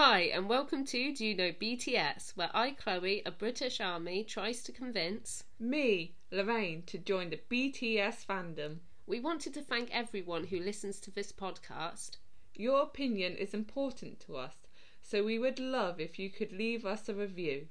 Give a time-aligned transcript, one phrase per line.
[0.00, 4.62] Hi, and welcome to Do You Know BTS, where I, Chloe, a British army, tries
[4.62, 5.42] to convince.
[5.58, 8.76] Me, Lorraine, to join the BTS fandom.
[9.08, 12.18] We wanted to thank everyone who listens to this podcast.
[12.54, 14.68] Your opinion is important to us,
[15.02, 17.66] so we would love if you could leave us a review.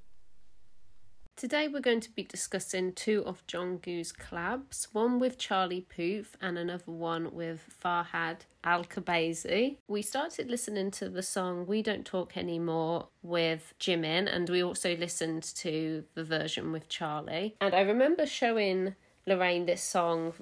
[1.38, 6.58] Today we're going to be discussing two of Jungkook's collabs, one with Charlie Puth and
[6.58, 9.78] another one with Farhad Alkabasi.
[9.88, 14.98] We started listening to the song We Don't Talk Anymore with Jimin and we also
[14.98, 17.56] listened to the version with Charlie.
[17.62, 18.96] And I remember showing
[19.28, 20.34] Lorraine this song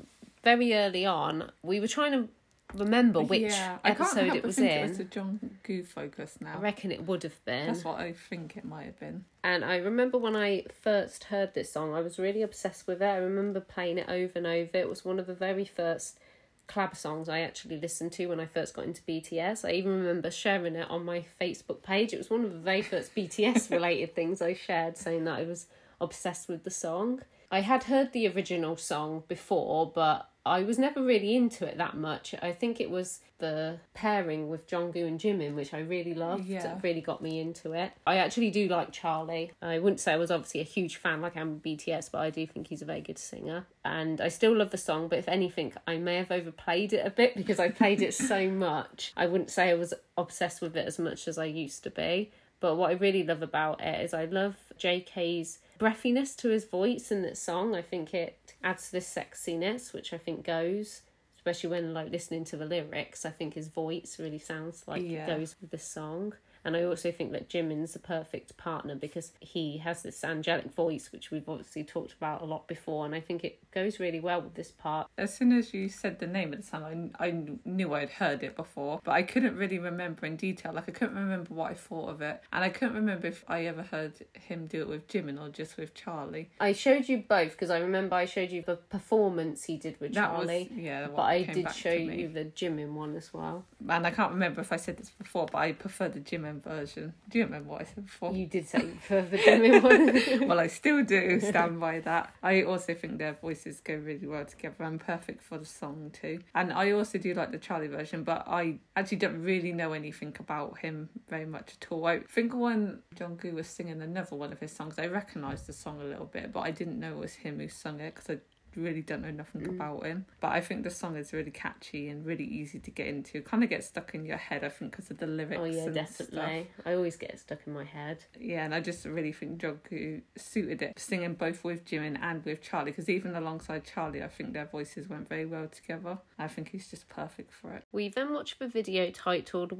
[0.46, 1.52] very early on.
[1.62, 2.30] We were trying to
[2.78, 4.66] remember which yeah, episode it was in.
[4.66, 6.56] It was a Jungkook focus now.
[6.58, 7.68] I reckon it would have been.
[7.68, 9.26] That's what I think it might have been.
[9.44, 13.06] And I remember when I first heard this song, I was really obsessed with it.
[13.06, 14.78] I remember playing it over and over.
[14.78, 16.20] It was one of the very first
[16.68, 19.68] club songs I actually listened to when I first got into BTS.
[19.68, 22.14] I even remember sharing it on my Facebook page.
[22.14, 25.44] It was one of the very first BTS related things I shared, saying that I
[25.44, 25.68] was
[26.02, 27.22] obsessed with the song.
[27.52, 31.98] I had heard the original song before, but I was never really into it that
[31.98, 32.36] much.
[32.42, 36.46] I think it was the pairing with Jungkook and Jimin, which I really loved.
[36.46, 36.62] Yeah.
[36.62, 37.92] That really got me into it.
[38.06, 39.52] I actually do like Charlie.
[39.62, 42.30] I wouldn't say I was obviously a huge fan like I am BTS, but I
[42.30, 43.66] do think he's a very good singer.
[43.84, 47.10] And I still love the song, but if anything, I may have overplayed it a
[47.10, 49.14] bit because I played it so much.
[49.18, 52.32] I wouldn't say I was obsessed with it as much as I used to be.
[52.60, 57.12] But what I really love about it is I love JK's breathiness to his voice
[57.12, 57.76] in that song.
[57.76, 61.04] I think it adds to this sexiness, which I think goes,
[61.38, 63.26] especially when like listening to the lyrics.
[63.26, 65.24] I think his voice really sounds like Yeah.
[65.24, 66.34] it goes with the song.
[66.66, 71.12] And I also think that Jimin's the perfect partner because he has this angelic voice,
[71.12, 73.06] which we've obviously talked about a lot before.
[73.06, 75.08] And I think it goes really well with this part.
[75.18, 78.42] As soon as you said the name of the song, I, I knew I'd heard
[78.44, 80.74] it before, but I couldn't really remember in detail.
[80.74, 82.42] Like, I couldn't remember what I thought of it.
[82.52, 85.78] And I couldn't remember if I ever heard him do it with Jimin or just
[85.78, 86.50] with Charlie.
[86.60, 90.14] I showed you both because I remember I showed you the performance he did with
[90.14, 90.70] That Charlie.
[90.72, 93.66] was, yeah, but I did show you the Jimin one as well.
[93.88, 97.14] And I can't remember if I said this before, but I prefer the Jimin version.
[97.30, 98.34] Do you remember what I said before?
[98.34, 100.48] You did say for the Jimin one.
[100.48, 102.34] well, I still do stand by that.
[102.44, 106.40] I also think their voices go really well together and perfect for the song too.
[106.54, 110.36] And I also do like the Charlie version, but I actually don't really know anything
[110.40, 112.06] about him very much at all.
[112.06, 116.02] I think when Jungkook was singing another one of his songs, I recognised the song
[116.02, 118.40] a little bit, but I didn't know it was him who sung it because I
[118.76, 119.70] really don't know nothing Mm.
[119.76, 120.26] about him.
[120.40, 123.42] But I think the song is really catchy and really easy to get into.
[123.42, 125.60] Kind of gets stuck in your head, I think, because of the lyrics.
[125.62, 126.68] oh yeah, and definitely.
[126.86, 128.26] I always get stuck in my head.
[128.40, 132.62] Yeah, and I just really think Jungkook suited it, singing both with Jimin and with
[132.62, 132.92] Charlie.
[132.92, 136.20] Because even alongside Charlie, I think their voices went very well together.
[136.38, 137.84] I think he's just perfect for it.
[137.92, 139.72] We then watched the video titled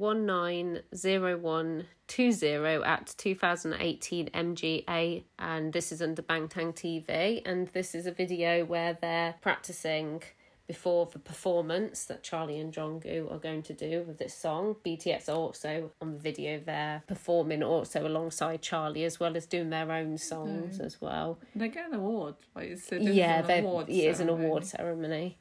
[2.08, 7.42] 190120 at 2018 MMA, and this is under Bangtan TV.
[7.44, 10.22] And this is a video where they're practicing
[10.66, 14.76] before the performance that Charlie and Jungkook are going to do with this song.
[14.84, 19.70] BTS are also on the video there performing also alongside Charlie as well as doing
[19.70, 20.84] their own songs mm.
[20.84, 21.38] as well.
[21.54, 22.34] They get an award.
[22.56, 25.38] It is yeah, an award it is an award ceremony.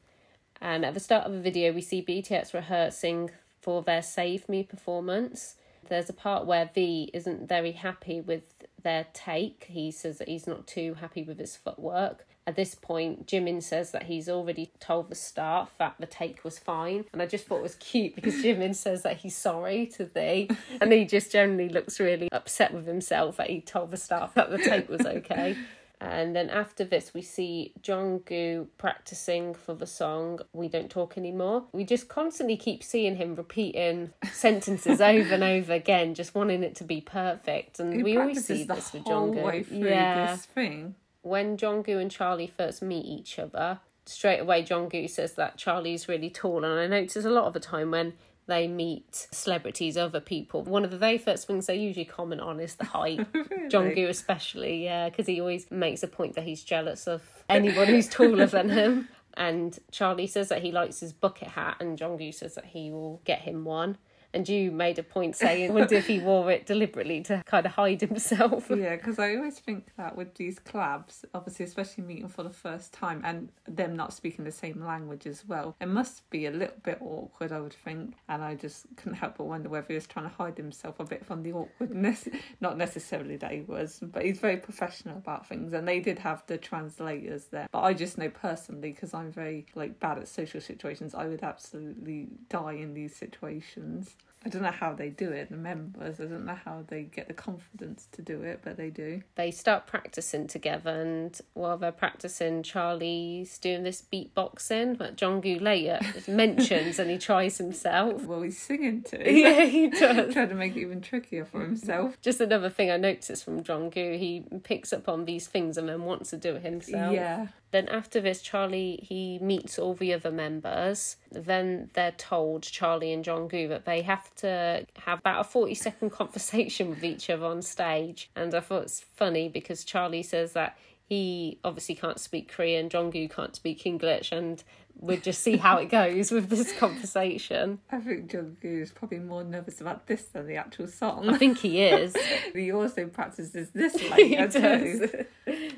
[0.62, 3.32] And at the start of the video, we see BTS rehearsing
[3.62, 5.56] for their Save Me performance.
[5.90, 8.44] There's a part where V isn't very happy with
[8.84, 9.66] their take.
[9.70, 12.26] He says that he's not too happy with his footwork.
[12.48, 16.60] At this point, Jimin says that he's already told the staff that the take was
[16.60, 17.06] fine.
[17.12, 20.50] And I just thought it was cute because Jimin says that he's sorry to V.
[20.80, 24.52] And he just generally looks really upset with himself that he told the staff that
[24.52, 25.58] the take was okay.
[26.02, 31.66] And then after this, we see Jungkook practicing for the song "We Don't Talk Anymore."
[31.72, 36.76] We just constantly keep seeing him repeating sentences over and over again, just wanting it
[36.76, 37.80] to be perfect.
[37.80, 39.44] And He we always see this with whole Jungkook.
[39.44, 40.96] way through yeah, this thing.
[41.22, 46.30] when Jungkook and Charlie first meet each other, straight away Jungkook says that Charlie's really
[46.30, 48.14] tall, and I notice a lot of the time when
[48.48, 52.60] they meet celebrities, other people, one of the very first things they usually comment on
[52.60, 53.20] is the height.
[53.70, 58.08] Jungkook especially, yeah, because he always makes a point that he's jealous of anyone who's
[58.08, 59.10] taller than him.
[59.38, 63.22] And Charlie says that he likes his bucket hat, and Jungkook says that he will
[63.26, 63.98] get him one.
[64.36, 67.72] And you made a point saying, wonder if he wore it deliberately to kind of
[67.72, 68.70] hide himself.
[68.70, 72.92] Yeah, because I always think that with these collabs, obviously, especially meeting for the first
[72.92, 76.76] time and them not speaking the same language as well, it must be a little
[76.84, 78.16] bit awkward, I would think.
[78.28, 81.06] And I just couldn't help but wonder whether he was trying to hide himself a
[81.06, 82.28] bit from the awkwardness.
[82.60, 85.72] Not necessarily that he was, but he's very professional about things.
[85.72, 87.70] And they did have the translators there.
[87.72, 91.44] But I just know personally, because I'm very like bad at social situations, I would
[91.44, 94.16] absolutely die in these situations.
[94.46, 96.20] I don't know how they do it, the members.
[96.20, 99.24] I don't know how they get the confidence to do it, but they do.
[99.34, 106.00] They start practicing together, and while they're practicing, Charlie's doing this beatboxing that Jungkook later
[106.32, 108.26] mentions, and he tries himself.
[108.26, 109.18] Well, he's singing too.
[109.26, 110.34] Yeah, he does.
[110.34, 112.16] Trying to make it even trickier for himself.
[112.22, 116.04] Just another thing I noticed from Jungkook, he picks up on these things and then
[116.04, 117.14] wants to do it himself.
[117.14, 117.48] Yeah.
[117.72, 121.18] Then after this, Charlie he meets all the other members.
[121.32, 126.10] Then they're told Charlie and Jungkook that they have to have about a forty second
[126.12, 128.30] conversation with each other on stage.
[128.36, 130.78] And I thought it's funny because Charlie says that
[131.08, 134.64] he obviously can't speak Korean, Jungkook can't speak English, and
[135.00, 137.80] we'll just see how it goes with this conversation.
[137.92, 141.30] I think Jungkook is probably more nervous about this than the actual song.
[141.30, 142.16] I think he is.
[142.54, 145.26] he also practices this he later too.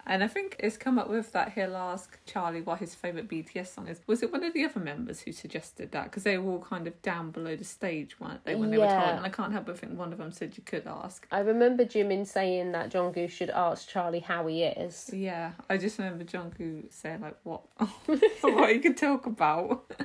[0.06, 3.68] And I think it's come up with that he'll ask Charlie what his favourite BTS
[3.74, 4.00] song is.
[4.08, 6.06] Was it one of the other members who suggested that?
[6.06, 8.86] Because they were all kind of down below the stage, weren't they, when they were
[8.86, 8.96] Yeah.
[8.96, 9.18] told?
[9.18, 11.28] And I can't help but think one of them said you could ask.
[11.32, 15.10] I remember Jimin saying that Jungkook should ask Charlie how he is.
[15.14, 17.62] Yeah, I just remember Jungkook saying like what
[18.42, 19.92] what he could talk about.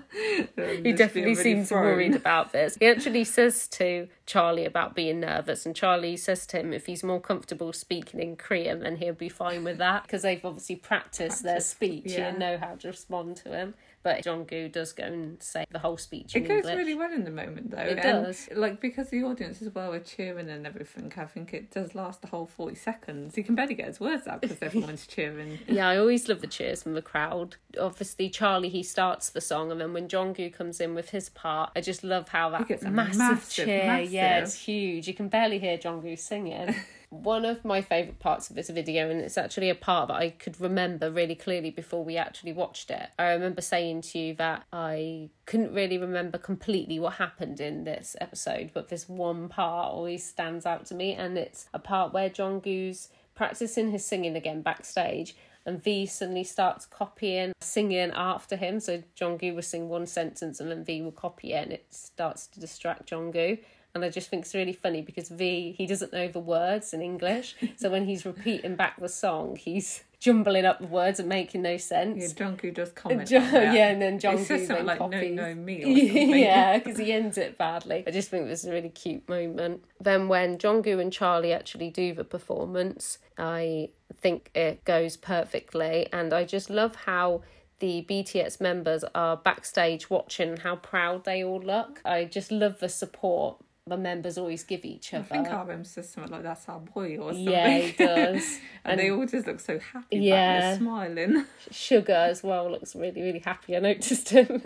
[0.55, 2.77] He definitely seems worried about this.
[2.79, 7.03] He actually says to Charlie about being nervous, and Charlie says to him if he's
[7.03, 11.43] more comfortable speaking in Korean, then he'll be fine with that because they've obviously practiced
[11.43, 12.29] their speech yeah.
[12.29, 13.75] and know how to respond to him.
[14.03, 16.75] But Jungkook does go and say the whole speech It goes English.
[16.75, 17.79] really well in the moment though.
[17.79, 18.49] It and, does.
[18.55, 22.21] Like because the audience as well are cheering and everything, I think it does last
[22.21, 23.37] the whole forty seconds.
[23.37, 25.61] He can barely get his words out because everyone's cheering.
[25.69, 27.57] Yeah, I always love the cheers from the crowd.
[27.81, 31.71] Obviously, Charlie he starts the song, and then when Jungkook comes in with his part,
[31.77, 34.01] I just love how that gets a massive, massive, cheer.
[34.01, 35.07] Yeah, it's huge.
[35.07, 36.75] You can barely hear Jungkook singing.
[37.13, 40.31] One of my favourite parts of this video, and it's actually a part that I
[40.31, 43.11] could remember really clearly before we actually watched it.
[43.19, 48.17] I remember saying to you that I couldn't really remember completely what happened in this
[48.19, 52.31] episode, but this one part always stands out to me, and it's a part where
[52.31, 55.37] Jungkook's practicing his singing again backstage
[55.67, 58.81] and V suddenly starts copying singing after him.
[58.81, 62.47] So Jungkook will sing one sentence and then V will copy it and it starts
[62.49, 63.61] to distract Jungkook.
[63.95, 67.03] And I just think it's really funny because V he doesn't know the words in
[67.03, 67.57] English.
[67.77, 71.77] so when he's repeating back the song, he's jumbling up the words and making no
[71.77, 72.23] sense.
[72.39, 72.47] Yeah.
[72.47, 73.29] Jungkook does comment.
[73.29, 73.75] Jo- on that.
[73.75, 75.35] yeah, and then Jungkook says something like copies.
[75.35, 75.85] no, no, me
[76.43, 78.05] yeah, because he ends it badly.
[78.07, 79.85] I just think it was a really cute moment.
[80.01, 83.91] Then when Jungkook and Charlie actually do the performance, I
[84.21, 87.43] think it goes perfectly, and I just love how
[87.81, 92.01] the BTS members are backstage watching how proud they all look.
[92.05, 93.57] I just love the support
[93.87, 95.27] the members always give each other.
[95.31, 97.49] I think RM says something like that's our boy or something.
[97.49, 98.59] yeah, he does.
[98.85, 100.19] and, they all just look so happy.
[100.19, 100.77] Yeah.
[100.77, 101.45] Smiling.
[101.71, 103.77] Suga as well looks really, really happy.
[103.77, 104.63] I noticed him.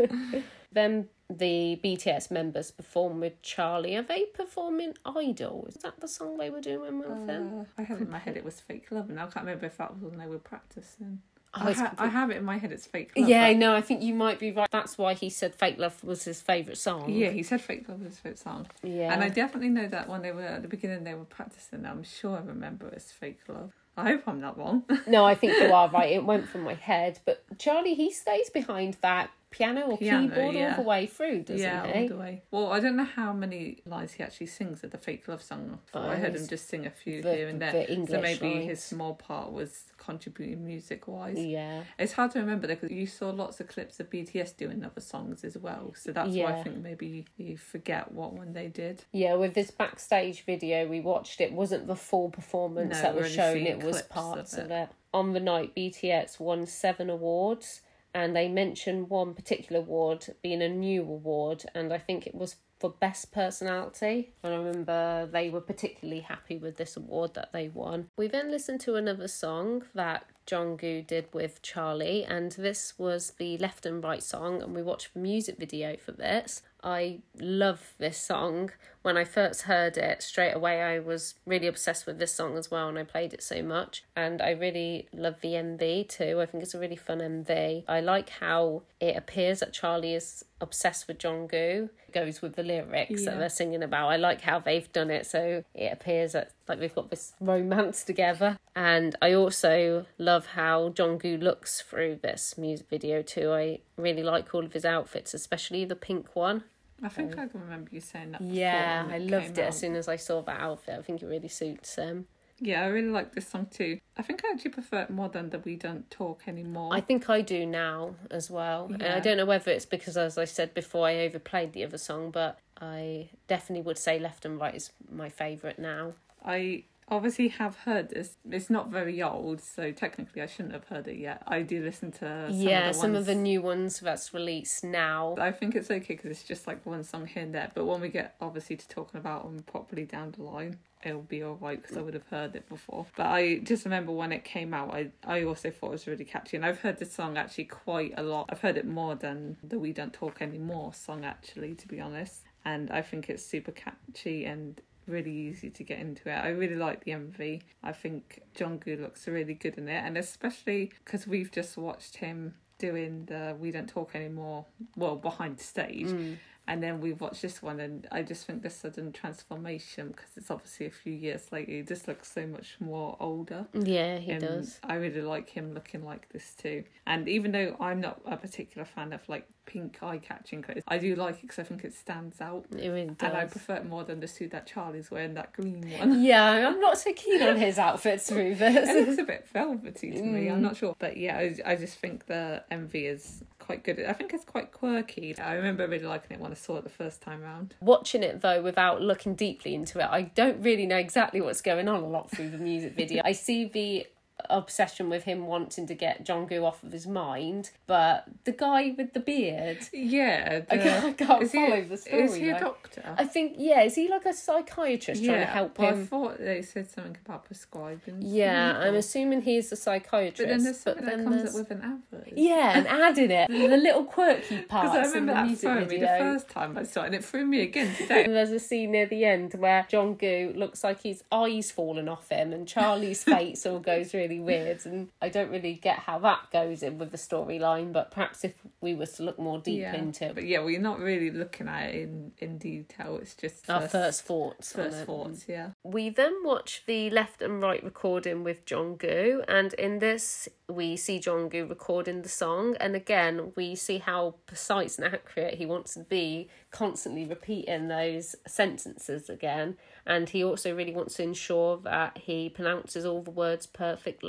[0.72, 3.96] then the BTS members perform with Charlie.
[3.96, 5.66] Are they performing Idol?
[5.68, 7.60] Is that the song they were doing when we were with them?
[7.60, 9.78] Uh, I have in my head it was fake love, and I can't remember if
[9.78, 11.22] that was when they were practicing.
[11.56, 13.28] I, ha- I have it in my head it's fake love.
[13.28, 14.68] yeah, but- no, I think you might be right.
[14.70, 17.10] That's why he said Fake Love was his favourite song.
[17.10, 18.66] Yeah, he said fake love was his favourite song.
[18.82, 19.12] Yeah.
[19.12, 22.02] And I definitely know that when they were at the beginning they were practicing, I'm
[22.04, 23.72] sure I remember it's fake love.
[23.98, 24.84] I hope I'm not wrong.
[25.06, 26.12] No, I think you are right.
[26.12, 27.18] It went from my head.
[27.24, 31.58] But Charlie, he stays behind that piano or Piano, keyboard all the way through, doesn't
[31.60, 32.02] yeah, he?
[32.02, 32.42] all the way.
[32.50, 35.78] Well, I don't know how many lines he actually sings at the fake love song.
[35.94, 37.72] Oh, I heard him just sing a few the- here and there.
[37.72, 38.66] the so maybe lines.
[38.66, 41.38] his small part was contributing music wise.
[41.38, 41.82] Yeah.
[41.98, 45.42] It's hard to remember because you saw lots of clips of BTS doing other songs
[45.44, 45.92] as well.
[45.96, 49.04] So that's why I think maybe you forget what one they did.
[49.12, 53.32] Yeah, with this backstage video we watched, it wasn't the full performance No, that was
[53.32, 54.88] shown, it was parts of of it.
[55.14, 57.80] On the night, BTS won seven awards,
[58.16, 62.56] and they mentioned one particular award being a new award, and I think it was
[62.80, 64.32] for best personality.
[64.42, 68.08] And I remember they were particularly happy with this award that they won.
[68.16, 73.58] We then listened to another song that Jungkook did with Charlie, and this was the
[73.58, 76.62] Left and Right song, and we watched the music video for this.
[76.86, 78.70] I love this song.
[79.02, 82.70] When I first heard it, straight away I was really obsessed with this song as
[82.70, 84.04] well, and I played it so much.
[84.14, 86.40] And I really love the MV too.
[86.40, 87.84] I think it's a really fun MV.
[87.88, 91.90] I like how it appears that Charlie is obsessed with Jungkook.
[92.08, 94.08] It goes with the lyrics that they're singing about.
[94.08, 98.04] I like how they've done it, so it appears that like they've got this romance
[98.04, 98.58] together.
[98.76, 103.52] And I also love how Jungkook looks through this music video too.
[103.52, 106.64] I really like all of his outfits, especially the pink one.
[107.02, 108.42] I think um, I can remember you saying that.
[108.42, 110.98] Yeah, I loved it came as soon as I saw that outfit.
[110.98, 112.26] I think it really suits him.
[112.58, 113.98] Yeah, I really like this song too.
[114.16, 116.94] I think I actually prefer it more than the We Don't Talk Anymore.
[116.94, 118.90] I think I do now as well.
[118.92, 121.98] And I don't know whether it's because, as I said before, I overplayed the other
[121.98, 126.14] song, but I definitely would say Left and Right is my favourite now.
[126.42, 128.36] I obviously have heard this.
[128.50, 131.42] It's not very old, so technically I shouldn't have heard it yet.
[131.46, 133.20] I do listen to some yeah, of the some ones.
[133.20, 135.36] of the new ones that's released now.
[135.38, 137.70] I think it's okay because it's just like one song here and there.
[137.74, 141.44] But when we get obviously to talking about them properly down the line, it'll be
[141.44, 143.06] alright because I would have heard it before.
[143.16, 146.24] But I just remember when it came out, I, I also thought it was really
[146.24, 146.56] catchy.
[146.56, 148.46] And I've heard this song actually quite a lot.
[148.50, 152.42] I've heard it more than the We Don't Talk Anymore song, actually, to be honest.
[152.64, 156.34] And I think it's super catchy and really easy to get into it.
[156.34, 157.62] I really like the MV.
[157.82, 162.16] I think John Jungkook looks really good in it, and especially because we've just watched
[162.16, 166.08] him doing the We Don't Talk Anymore, well, behind stage.
[166.08, 166.36] Mm.
[166.68, 170.50] And then we watched this one, and I just think the sudden transformation, because it's
[170.50, 173.66] obviously a few years later, he just looks so much more older.
[173.72, 174.80] Yeah, he And does.
[174.82, 176.84] I really like him looking like this too.
[177.06, 180.98] And even though I'm not a particular fan of like pink eye catching clothes, I
[180.98, 182.66] do like it because I think it stands out.
[182.72, 183.28] It really does.
[183.28, 186.22] And I prefer it more than the suit that Charlie's wearing, that green one.
[186.22, 189.06] yeah, I'm not so keen on his outfits, it Rufus.
[189.06, 190.48] looks a bit velvety to me.
[190.48, 190.62] I'm Mm.
[190.62, 194.02] not sure, but yeah, I, I just think the MV is quite good.
[194.04, 195.36] I think it's quite quirky.
[195.38, 197.74] I remember really liking it when I saw it the first time round.
[197.80, 201.88] Watching it though, without looking deeply into it, I don't really know exactly what's going
[201.88, 203.22] on a lot through the music video.
[203.24, 204.06] I see the
[204.50, 209.12] obsession with him wanting to get Jungkook off of his mind, but the guy with
[209.12, 212.22] the beard, Yeah, I can't, I can't is he, follow the story.
[212.24, 213.02] Is he a doctor?
[213.18, 216.62] I think yeah, is he like a psychiatrist trying to help well, I thought they
[216.62, 218.18] said something about prescribing.
[218.20, 220.38] Yeah, something, I'm assuming he's a psychiatrist.
[220.38, 222.32] But then there's something that comes there's- up with an advert.
[222.36, 225.74] Yeah, and adding it, the little quirky parts Because I in remember the that music
[225.78, 226.00] me video.
[226.12, 228.24] the first time I saw it, and it threw me again today.
[228.24, 232.28] And there's a scene near the end where Jungkook looks like his eyes fallen off
[232.28, 234.84] him, and Charlie's face all goes really weird.
[234.86, 238.54] And I don't really get how that goes in with the storyline, but perhaps if
[238.80, 239.94] we were to look more deep yeah.
[239.94, 240.34] into it.
[240.34, 243.18] But yeah, we're not really looking at it in, in detail.
[243.20, 245.46] It's just our first thoughts, first thoughts.
[245.48, 245.70] Yeah.
[245.82, 251.20] We then watch the left and right recording with Jungkook, and in this we see
[251.20, 256.00] Jungkook recording the song, and again we see how precise and accurate he wants to
[256.00, 262.48] be, constantly repeating those sentences again, and he also really wants to ensure that he
[262.48, 264.25] pronounces all the words perfectly,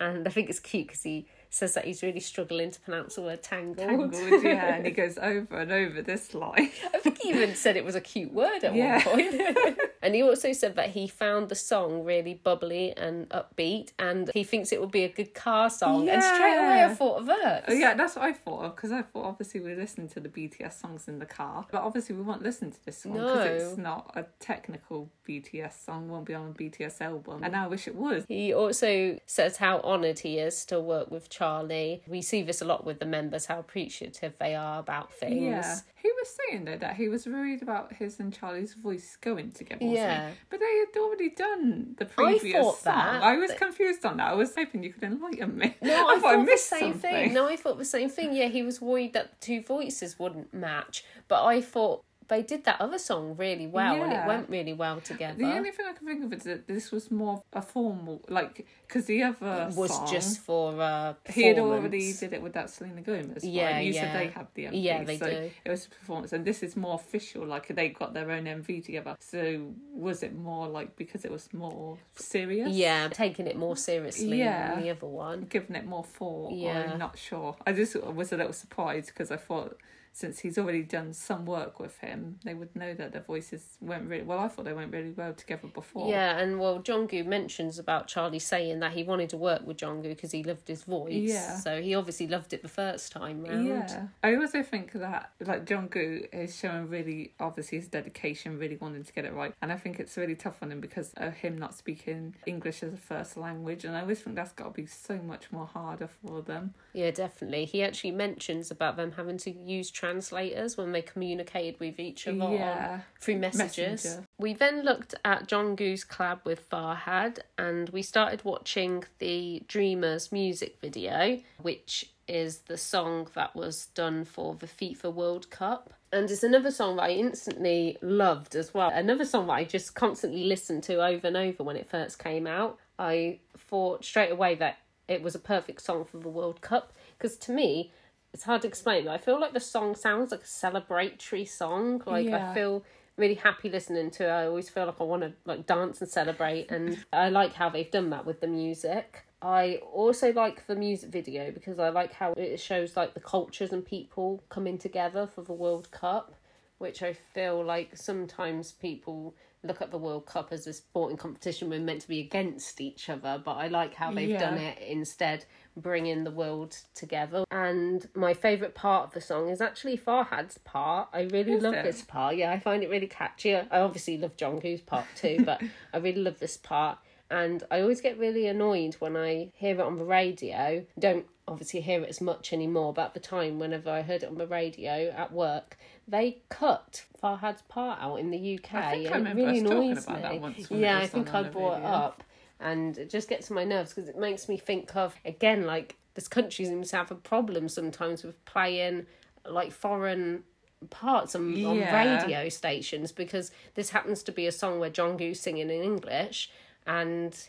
[0.00, 3.22] and I think it's cute because he says that he's really struggling to pronounce the
[3.22, 3.78] word tangled.
[4.12, 6.70] Tangled, yeah, and he goes over and over this line.
[6.94, 8.96] I think he even said it was a cute word at Yeah.
[9.08, 9.78] one point.
[10.02, 14.44] and he also said that he found the song really bubbly and upbeat, and he
[14.44, 16.08] thinks it would be a good car song.
[16.08, 17.64] And straight away, I thought of us.
[17.68, 20.28] Oh, yeah, that's what I thought of because I thought obviously we listen to the
[20.28, 23.68] BTS songs in the car, but obviously we won't listen to this one because No.
[23.68, 27.86] it's not a technical BTS song, won't be on a BTS album, and I wish
[27.86, 28.24] it was.
[28.28, 32.02] He also says how honoured he is to work with Charlie.
[32.06, 35.42] We see this a lot with the members, how appreciative they are about things.
[35.42, 39.52] Yeah, he was saying though that he was worried about his and Charlie's voice going
[39.52, 39.84] together.
[39.94, 40.30] Yeah.
[40.48, 42.94] but they had already done the previous thought song.
[42.94, 44.28] that, I was but- confused on that.
[44.28, 45.76] I was hoping you could enlighten me.
[45.82, 47.00] No, I, thought thought the missed same something.
[47.00, 47.34] thing.
[47.34, 48.34] No, I thought the same thing.
[48.34, 52.64] Yeah, he was worried that the two voices wouldn't match, but I thought they did
[52.64, 55.36] that other song really well, and it went really well together.
[55.36, 58.66] The only thing I can think of is that this was more a formal, like
[58.86, 62.70] because the other was song, just for uh, he had already did it with that
[62.70, 63.44] Selena Gomez.
[63.44, 63.80] Yeah, right?
[63.84, 64.00] you yeah.
[64.00, 64.70] said they have the MV.
[64.72, 65.50] Yeah, they so do.
[65.64, 67.44] It was a performance, and this is more official.
[67.44, 69.16] Like they got their own MV together.
[69.18, 72.70] So was it more like because it was more serious?
[72.70, 74.74] Yeah, taking it more seriously Yeah.
[74.74, 75.46] than the other one.
[75.50, 76.52] giving it more thought.
[76.52, 76.92] Yeah.
[76.92, 77.56] I'm not sure.
[77.66, 79.76] I just was a little surprised because I thought
[80.12, 84.08] since he's already done some work with him, they would know that their voices went
[84.08, 84.38] really well.
[84.38, 86.10] I thought they went really well together before.
[86.10, 90.02] Yeah, and well, Jungkook mentions about Charlie saying that he wanted to work with Jungkook
[90.08, 91.12] because he loved his voice.
[91.12, 91.56] Yeah.
[91.56, 93.66] So he obviously loved it the first time round.
[93.66, 99.04] Yeah, I also think that like Jungkook is showing really obviously his dedication, really wanting
[99.04, 101.56] to get it right, and I think it's really tough on him because of him
[101.56, 104.86] not speaking English as a first language, and I always think that's got to be
[104.86, 106.74] so much more harder for them.
[106.92, 107.64] Yeah, definitely.
[107.64, 112.42] He actually mentions about them having to use translators when they communicated with each other
[112.42, 114.04] on through messages.
[114.04, 114.26] Messenger.
[114.38, 120.78] We then looked at Jungkook's collab with Fahad and we started watching the Dreamers music
[120.80, 125.92] video, which is the song that was done for the FIFA World Cup.
[126.12, 128.90] And it's another song that I instantly loved as well.
[128.94, 132.46] Another song that I just constantly listened to over and over when it first came
[132.46, 132.78] out.
[132.98, 134.78] I thought straight away that
[135.08, 137.92] it was a perfect song for the World Cup because to me,
[138.32, 142.02] it's hard to explain, but I feel like the song sounds like a celebratory song.
[142.06, 142.50] Like Yeah.
[142.50, 142.84] I feel
[143.16, 144.30] really happy listening to it.
[144.30, 147.68] I always feel like I want to like dance and celebrate and I like how
[147.68, 149.24] they've done that with the music.
[149.42, 153.72] I also like the music video because I like how it shows like the cultures
[153.72, 156.34] and people coming together for the World Cup.
[156.78, 161.68] which I feel like sometimes people look at the World Cup as a sporting competition
[161.68, 164.38] we're meant to be against each other, but I like how they've Yeah.
[164.38, 165.44] done it instead,
[165.76, 167.44] bringing the world together.
[167.50, 171.10] And my favourite part of the song is actually Fahad's part.
[171.12, 171.84] I really Is love it?
[171.84, 172.36] this part.
[172.36, 173.54] Yeah, I find it really catchy.
[173.54, 175.62] I obviously love Jungkook's part too, but
[175.92, 176.98] I really love this part.
[177.30, 180.84] And I always get really annoyed when I hear it on the radio.
[180.98, 184.28] Don't obviously hear it as much anymore, but at the time, whenever I heard it
[184.28, 188.74] on the radio at work, they cut Fahad's part out in the UK.
[188.74, 190.22] I think I remember it really us talking annoys about me.
[190.22, 192.24] that once yeah, I think I brought it up,
[192.58, 195.96] and it just gets on my nerves because it makes me think of again like
[196.14, 199.06] this country seems to have a problem sometimes with playing
[199.48, 200.42] like foreign
[200.88, 205.40] parts on, on radio stations because this happens to be a song where John Jungkook's
[205.40, 206.50] singing in English
[206.90, 207.48] and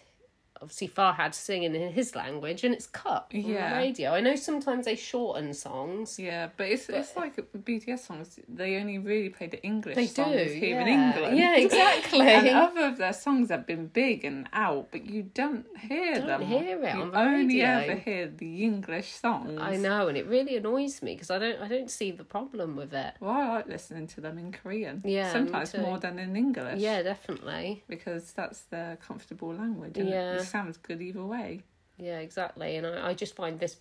[0.61, 3.69] obviously Fahad singing in his language and it's cut Yeah.
[3.71, 4.11] the radio.
[4.13, 6.19] I know sometimes they shorten songs.
[6.19, 8.39] Yeah, but it's it's like BTS songs.
[8.47, 10.87] They only really play the English They songs do here in.
[10.87, 11.37] England.
[11.37, 12.21] Yeah, exactly.
[12.21, 16.27] and other of their songs have been big and out, but you don't hear Don't
[16.27, 16.41] them.
[16.41, 17.65] hear it you on the only radio.
[17.67, 19.59] ever hear the English songs.
[19.59, 22.75] I know, and it really annoys me because I don't I don't see the problem
[22.75, 23.13] with it.
[23.19, 25.01] Well, I like listening to them in Korean.
[25.03, 26.79] Yeah, sometimes more than in English.
[26.79, 27.83] Yeah, definitely.
[27.87, 29.97] because that's their comfortable language.
[29.97, 30.33] Yeah.
[30.35, 31.61] it sounds good either way.
[31.97, 32.75] Yeah, exactly.
[32.75, 33.77] And I, I just find this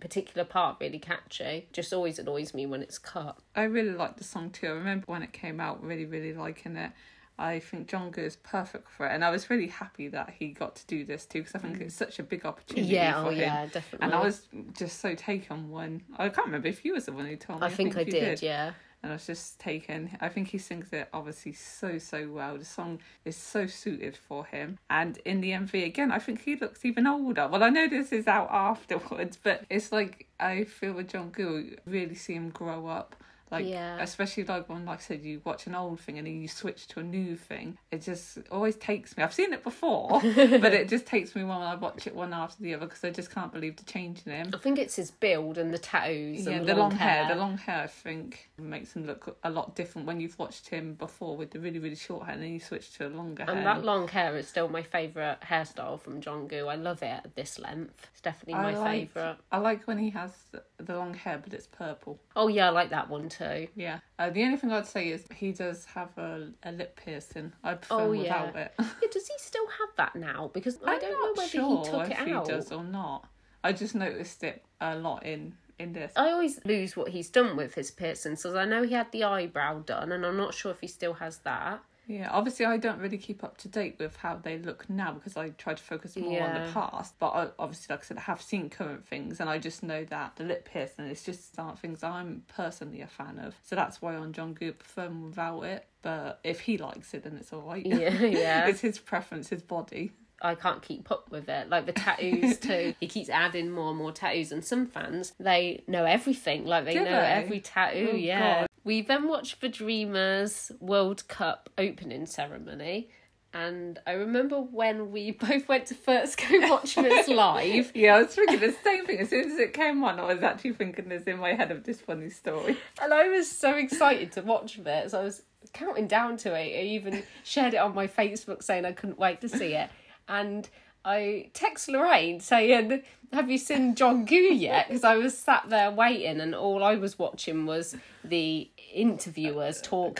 [0.00, 1.68] particular part really catchy.
[1.72, 3.38] Just always annoys me when it's cut.
[3.54, 4.66] I really like the song too.
[4.66, 6.92] I remember when it came out, really, really liking it.
[7.38, 10.76] I think Jungkook is perfect for it, and I was really happy that he got
[10.76, 12.92] to do this too because I think it's such a big opportunity Mm.
[12.92, 13.38] Yeah, for oh him.
[13.40, 14.04] yeah, definitely.
[14.04, 17.26] And I was just so taken when I can't remember if you was the one
[17.26, 17.66] who told me.
[17.66, 18.72] I think I you did, yeah.
[19.02, 20.16] And I was just taken.
[20.20, 22.56] I think he sings it obviously so so well.
[22.56, 24.78] The song is so suited for him.
[24.90, 27.48] And in the MV again, I think he looks even older.
[27.48, 32.14] Well, I know this is out afterwards, but it's like I feel with Jungkook really
[32.14, 33.16] see him grow up.
[33.52, 33.98] Like Yeah.
[34.00, 36.88] especially like when like I said you watch an old thing and then you switch
[36.88, 37.78] to a new thing.
[37.92, 39.22] It just always takes me.
[39.22, 42.60] I've seen it before, but it just takes me when I watch it one after
[42.62, 44.50] the other because I just can't believe the change in him.
[44.52, 47.28] I think it's his build and the tattoos Yeah, and the long hair.
[47.28, 50.94] The long hair, I think, makes him look a lot different when you've watched him
[50.94, 53.54] before with the really, really short hair, and then you switch to a longer hair.
[53.54, 56.68] And that long hair is still my favourite hairstyle from John Jungkook.
[56.68, 58.06] I love it at this length.
[58.12, 59.36] It's definitely my like, favourite.
[59.50, 60.32] I like when he has
[60.78, 62.20] the long hair, but it's purple.
[62.34, 63.41] Oh yeah, I like that one too.
[63.74, 63.98] Yeah.
[64.18, 67.52] Uh, the only thing I'd say is he does have a, a lip piercing.
[67.64, 68.72] I prefer Oh, without it.
[68.78, 70.50] Yeah, does he still have that now?
[70.52, 72.46] Because I I'm don't know whether sure he took if it he out.
[72.48, 73.28] does or not.
[73.64, 76.12] I just noticed it a lot in in this.
[76.16, 79.24] I always lose what he's done with his piercings because I know he had the
[79.24, 81.80] eyebrow done, and I'm not sure if he still has that.
[82.06, 85.36] Yeah, obviously I don't really keep up to date with how they look now because
[85.36, 87.14] I try to focus more on the past.
[87.18, 90.04] But I, obviously, like I said, I have seen current things, and I just know
[90.06, 93.54] that the lip piercing is just not things I'm personally a fan of.
[93.62, 95.86] So that's why on Jungkook prefer without it.
[96.02, 97.84] But if he likes it, then it's all right.
[97.86, 98.66] Yeah, yeah.
[98.66, 100.12] it's his preference, his body.
[100.44, 101.68] I can't keep up with it.
[101.70, 102.94] Like the tattoos too.
[102.98, 106.66] he keeps adding more and more tattoos, and some fans they know everything.
[106.66, 107.26] Like they Do know they?
[107.26, 108.10] every tattoo.
[108.12, 108.60] Oh, yeah.
[108.62, 108.68] God.
[108.84, 113.08] We then watched the Dreamers World Cup opening ceremony.
[113.54, 118.22] And I remember when we both went to first go watch this live, Yeah, I
[118.22, 119.18] was thinking the same thing.
[119.20, 121.84] As soon as it came on, I was actually thinking this in my head of
[121.84, 122.78] this funny story.
[123.00, 125.12] and I was so excited to watch this.
[125.12, 125.42] I was
[125.74, 126.78] counting down to it.
[126.78, 129.90] I even shared it on my Facebook saying I couldn't wait to see it.
[130.28, 130.68] And
[131.04, 136.40] I text Lorraine saying, "Have you seen Jungkook yet?" Because I was sat there waiting,
[136.40, 140.14] and all I was watching was the interviewers uh, uh, talking,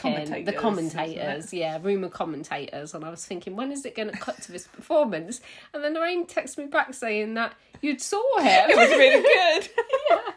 [0.45, 4.16] the commentators, commentators, yeah, rumor commentators, and I was thinking, when is it going to
[4.16, 5.40] cut to this performance?
[5.73, 8.71] And then Lorraine texted me back saying that you'd saw him.
[8.71, 9.68] It was really good.
[10.11, 10.33] yeah.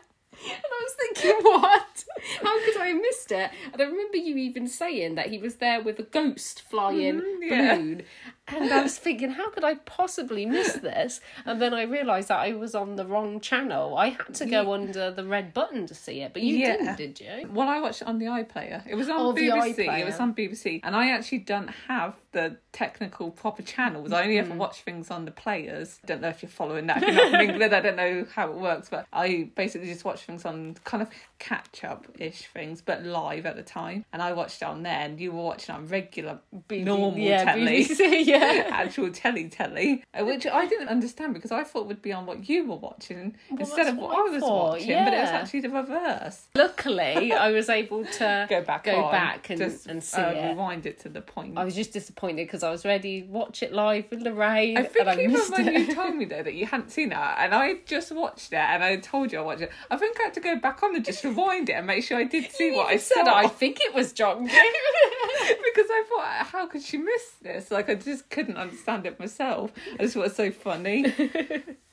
[0.47, 2.05] And I was thinking, what?
[2.43, 3.51] How could I have missed it?
[3.73, 7.49] And I remember you even saying that he was there with a ghost flying Mhm,
[7.49, 7.75] yeah.
[7.75, 8.03] balloon.
[8.47, 11.19] And I was thinking, how could I possibly miss this?
[11.45, 13.97] And then I realised that I was on the wrong channel.
[13.97, 16.77] I had to go under the red button to see it, but you Yeah.
[16.77, 17.49] didn't, did you?
[17.51, 18.83] Well, I watched it on the iPlayer.
[18.87, 19.87] It was on Oh, BBC.
[19.99, 24.11] It was on BBC, and I actually don't have the technical proper channels.
[24.13, 24.57] I only ever Mm.
[24.57, 25.99] watch things on the players.
[26.05, 26.97] Don't know if you're following that.
[27.01, 30.05] If you're not from England, I don't know how it works, but I basically just
[30.05, 31.09] watch things on kind of
[31.45, 34.03] catch up ish things, but live at the time.
[34.11, 37.43] And I watched it on there, and you were watching on regular B- normal yeah,
[37.43, 37.85] telly.
[37.85, 38.67] BBC, yeah.
[38.71, 42.49] Actual telly telly, uh, which I didn't understand because I thought would be on what
[42.49, 45.61] you were watching instead of what what I was thought, watching, but it was actually
[45.61, 50.03] the reverse Luckily, I was able to go back go on, back and, just, and
[50.03, 50.49] see uh, it.
[50.49, 51.57] rewind it to the point.
[51.57, 54.83] I was just disappointed because I was ready to watch it live with Lorraine I
[54.83, 55.87] think and I even when it.
[55.87, 58.83] you told me though that you hadn't seen it, and I just watched it, and
[58.83, 59.71] I told you I watched it.
[59.91, 62.17] I think I had to go back on and just rewind it and make sure
[62.17, 63.25] I did see what I said.
[63.25, 67.71] said I think it was John because I thought, how could she miss this?
[67.71, 69.71] Like, I just couldn't understand it myself.
[69.99, 71.13] I just thought it was so funny.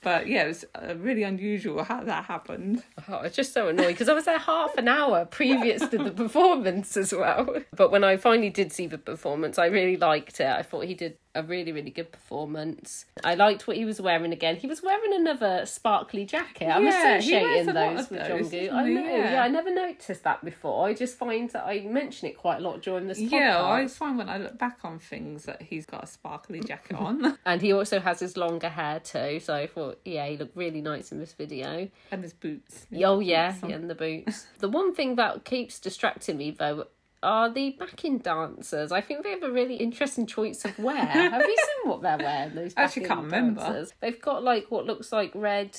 [0.02, 2.82] but yeah, it was uh, really unusual how that happened.
[3.08, 5.98] Oh, I was just so annoyed because I was there half an hour previous to
[5.98, 7.56] the performance as well.
[7.76, 10.46] But when I finally did see the performance, I really liked it.
[10.46, 13.06] I thought he did a really, really good performance.
[13.24, 14.56] I liked what he was wearing again.
[14.56, 16.68] He was wearing another sparkly jacket.
[16.68, 18.72] I'm Yeah, he wears associating those of with those, Jungkook.
[18.72, 19.00] I know.
[19.02, 19.32] Yeah.
[19.32, 19.42] Yeah.
[19.42, 20.86] I never noticed that before.
[20.86, 23.30] I just find that I mention it quite a lot during this podcast.
[23.30, 26.96] Yeah, I find when I look back on things that he's got a sparkly jacket
[26.98, 30.56] on And he also has his longer hair too, so I thought, yeah, he looked
[30.56, 31.88] really nice in this video.
[32.10, 32.86] and his boots.
[33.02, 34.46] Oh yeah, yeah, and the boots.
[34.58, 36.86] the one thing that keeps distracting me though
[37.22, 38.92] are the backing dancers.
[38.92, 40.96] I think they have a really interesting choice of wear.
[40.96, 42.54] have you seen what they're wearing?
[42.54, 43.60] Those I actually can't remember.
[43.60, 43.92] dancers?
[44.00, 45.76] They've got like what looks like red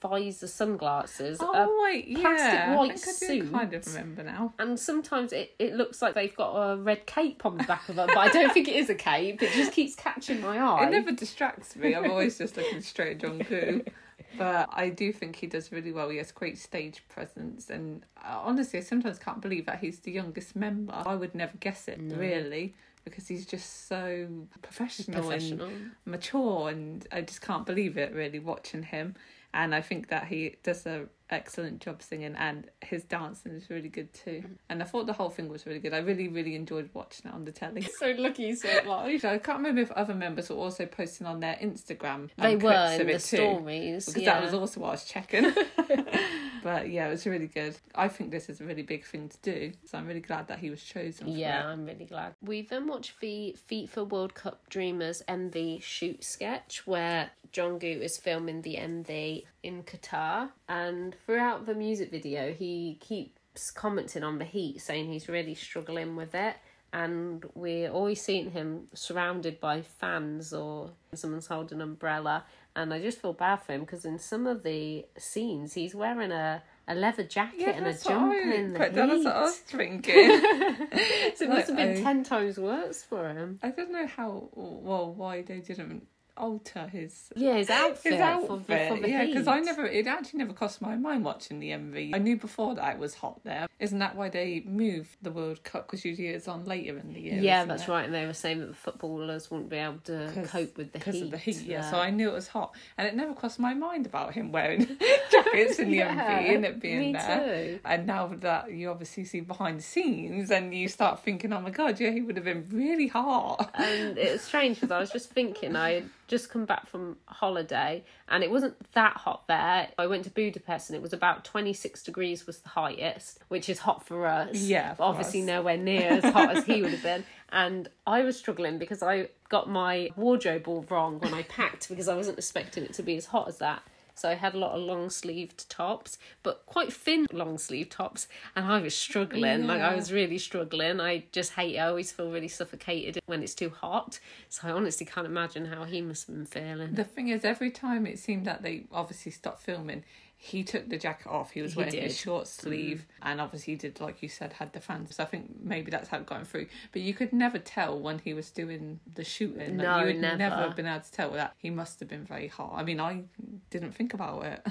[0.00, 1.38] visor sunglasses.
[1.40, 4.52] Oh wait, yeah, plastic white I think I do kind of remember now.
[4.58, 7.96] and sometimes it, it looks like they've got a red cape on the back of
[7.96, 9.42] them, but I don't think it is a cape.
[9.42, 10.86] It just keeps catching my eye.
[10.86, 11.94] It never distracts me.
[11.94, 13.86] I'm always just looking straight at Jungkook.
[14.38, 16.08] But I do think he does really well.
[16.08, 20.12] He has great stage presence, and uh, honestly, I sometimes can't believe that he's the
[20.12, 20.92] youngest member.
[21.06, 24.26] I would never guess it, really, because he's just so
[24.62, 25.66] professional, Professional.
[25.68, 28.12] and mature, and I just can't believe it.
[28.14, 29.14] Really, watching him,
[29.52, 33.88] and I think that he does a excellent job singing, and his dancing is really
[33.88, 34.44] good too.
[34.68, 35.94] And I thought the whole thing was really good.
[35.94, 37.82] I really, really enjoyed watching it on the telly.
[37.82, 39.24] So lucky you saw it live.
[39.24, 42.30] I can't remember if other members were also posting on their Instagram.
[42.36, 44.06] They were in the stories.
[44.06, 44.34] Because yeah.
[44.34, 45.52] that was also what I was checking.
[46.62, 47.76] but yeah, it was really good.
[47.94, 49.72] I think this is a really big thing to do.
[49.84, 51.26] So I'm really glad that he was chosen.
[51.26, 51.66] For Yeah.
[51.66, 52.34] I'm really glad.
[52.42, 58.62] We then watched the FIFA World Cup Dreamers MV shoot sketch where Jungkook is filming
[58.62, 60.50] the MV in Qatar.
[60.68, 66.16] And throughout the music video, he keeps commenting on the heat, saying he's really struggling
[66.16, 66.56] with it.
[66.92, 72.44] And we're always seeing him surrounded by fans or someone's holding an umbrella.
[72.76, 76.30] And I just feel bad for him because in some of the scenes, he's wearing
[76.30, 78.94] a, a leather jacket Yeah, and a jumper I in the heat.
[78.94, 80.40] That's what I was thinking.
[81.36, 83.58] So it must have been I- ten times worse for him.
[83.62, 88.66] I don't know how, well, why they didn't alter his Yeah, his outfit, his outfit.
[88.66, 91.70] the, for the yeah, because I never, it actually never crossed my mind watching the
[91.70, 92.14] MV.
[92.14, 93.66] I knew before that it was hot there.
[93.78, 95.86] Isn't that why they moved the World Cup?
[95.86, 97.40] Because usually it's on later in the year.
[97.40, 97.88] Yeah, that's it?
[97.88, 98.04] right.
[98.04, 101.20] And they were saying that the footballers wouldn't be able to cope with the because
[101.20, 101.62] of the heat.
[101.62, 101.90] Yeah, there.
[101.90, 104.52] so uh, I knew it was hot, and it never crossed my mind about him
[104.52, 104.86] wearing
[105.30, 107.74] jackets in the Yeah, MV and it being me there.
[107.74, 107.80] too.
[107.84, 111.70] And now that you obviously see behind the scenes, and you start thinking, oh my
[111.70, 113.70] god, yeah, he would have been really hot.
[113.74, 118.02] and it was strange because I was just thinking I just come back from holiday
[118.28, 119.88] and it wasn't that hot there.
[119.98, 123.80] I went to Budapest and it was about 26 degrees was the highest, which is
[123.80, 124.56] hot for us.
[124.56, 125.46] Yeah, for obviously us.
[125.46, 127.24] nowhere near as hot as he would have been.
[127.52, 132.08] And I was struggling because I got my wardrobe all wrong when I packed because
[132.08, 133.82] I wasn't expecting it to be as hot as that.
[134.14, 138.28] So I had a lot of long sleeved tops, but quite thin long sleeve tops,
[138.54, 139.66] and I was struggling.
[139.66, 141.00] Like I was really struggling.
[141.00, 141.78] I just hate.
[141.78, 144.20] I always feel really suffocated when it's too hot.
[144.48, 146.94] So I honestly can't imagine how he must have been feeling.
[146.94, 150.04] The thing is, every time it seemed that they obviously stopped filming,
[150.46, 151.52] he took the jacket off.
[151.52, 152.00] He was He wearing did.
[152.02, 152.04] Mm.
[152.04, 155.16] his short sleeve, and obviously he did, like you said, had the fans.
[155.16, 156.66] So I think maybe that's how it got him through.
[156.92, 159.78] But you could never tell when he was doing the shooting.
[159.78, 160.36] Like, No, you would never.
[160.36, 160.56] never.
[160.56, 162.74] have been able to tell that he must have been very hot.
[162.76, 163.22] I mean, I
[163.70, 164.66] didn't think about it.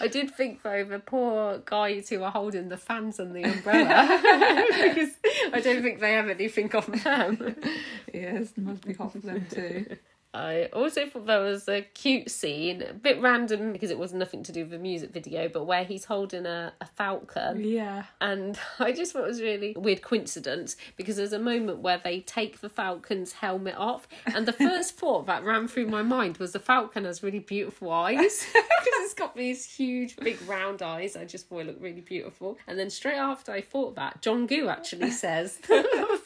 [0.00, 3.86] I did think though the poor guys who are holding the fans and the umbrella
[4.70, 5.10] because
[5.54, 7.56] I don't think they have anything on them.
[8.12, 9.96] yes, must be hot for them too.
[10.34, 14.42] I also thought there was a cute scene, a bit random because it was nothing
[14.44, 17.64] to do with the music video, but where he's holding a, a falcon.
[17.64, 18.04] Yeah.
[18.20, 21.98] And I just thought it was really a weird coincidence because there's a moment where
[22.02, 26.36] they take the falcon's helmet off, and the first thought that ran through my mind
[26.36, 31.16] was the falcon has really beautiful eyes because it's got these huge, big, round eyes.
[31.16, 32.58] I just thought it looked really beautiful.
[32.66, 35.58] And then straight after I thought that, Jungkook actually says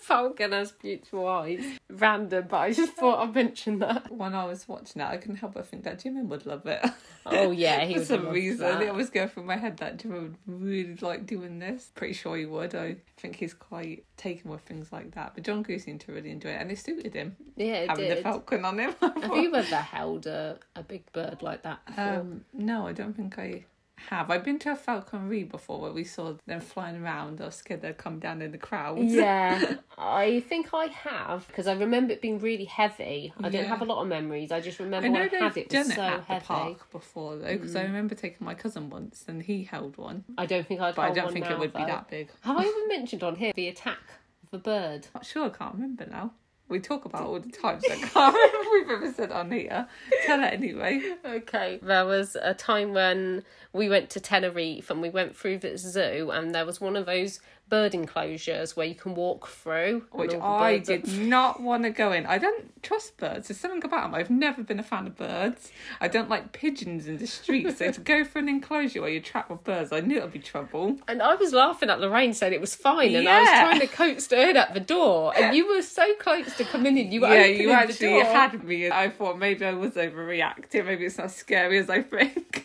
[0.07, 1.65] falcon has beautiful eyes.
[1.91, 4.11] Random, but I just thought I'd mention that.
[4.13, 6.85] When I was watching that, I couldn't help but think that Jimin would love it.
[7.27, 8.83] Oh yeah, he For would some reason, that.
[8.83, 11.91] it always go through my head that Jimin would really like doing this.
[11.95, 12.75] Pretty sure he would.
[12.75, 15.35] I think he's quite taken with things like that.
[15.35, 18.17] But Jungkook seemed to really enjoy it, and it suited him Yeah, it having the
[18.17, 18.95] falcon on him.
[19.01, 22.05] Have you ever held a, a big bird like that before?
[22.05, 23.65] um, no, I don't think I
[24.11, 24.31] have.
[24.31, 27.41] I've been to a falconry before where we saw them flying around.
[27.41, 28.99] I was scared they'd come down in the crowd.
[28.99, 33.33] Yeah, I think I have because I remember it being really heavy.
[33.43, 34.53] I don't have a lot of memories.
[34.53, 36.41] I just remember I know when I had it, done was it so at heavy.
[36.41, 37.87] the park before though, because I mm.
[37.87, 41.13] remember taking my cousin once and he held one, I don't think I'd but I
[41.13, 42.31] don't think now, it would be that big.
[42.43, 43.99] Have I even mentioned on here the attack
[44.43, 45.09] of the bird?
[45.15, 46.33] Not sure, I can't remember now.
[46.69, 49.51] We talk about it all the time, so I can't remember we've ever said on
[49.51, 49.87] here.
[50.25, 51.03] Tell it anyway.
[51.25, 51.79] Okay.
[51.83, 56.31] There was a time when we went to Tenerife and we went through the zoo,
[56.31, 57.41] and there was one of those
[57.73, 60.05] bird enclosures where you can walk through.
[60.13, 62.27] Which I are- did not want to go in.
[62.27, 63.49] I don't trust birds.
[63.49, 64.15] There's something about them.
[64.15, 65.73] I've never been a fan of birds.
[65.99, 67.75] I don't like pigeons in the street.
[67.79, 70.39] so to go for an enclosure where you're trapped with birds, I knew it'd be
[70.39, 70.99] trouble.
[71.09, 73.87] And I was laughing at Lorraine saying it was fine, and I was trying to
[73.87, 77.11] coax her in at the door, and you were so close to coming in.
[77.11, 78.25] You were yeah, opening you the actually door.
[78.25, 78.85] had me.
[78.85, 80.85] and I thought maybe I was overreacting.
[80.85, 82.62] Maybe it's not as scary as I think.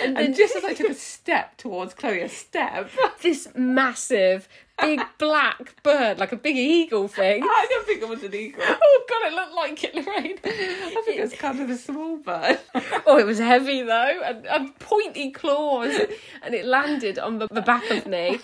[0.00, 2.90] And And then just as I took a step towards Chloe, a step,
[3.22, 4.48] this massive,
[4.80, 7.42] big black bird, like a big eagle thing.
[7.44, 8.62] I don't think it was an eagle.
[8.66, 10.38] Oh god, it looked like it, Lorraine.
[10.44, 12.58] I think it was kind of a small bird.
[13.08, 15.94] Oh, it was heavy though, and, and pointy claws,
[16.42, 18.40] and it landed on the, the back of me.